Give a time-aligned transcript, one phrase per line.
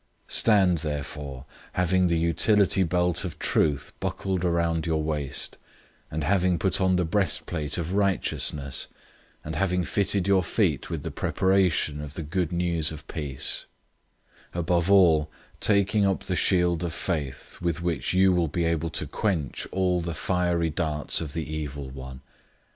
[0.27, 5.59] 006:014 Stand therefore, having the utility belt of truth buckled around your waist,
[6.09, 8.87] and having put on the breastplate of righteousness,
[9.45, 13.67] 006:015 and having fitted your feet with the preparation of the Good News of peace;
[14.53, 15.29] 006:016 above all,
[15.59, 20.01] taking up the shield of faith, with which you will be able to quench all
[20.01, 22.21] the fiery darts of the evil one.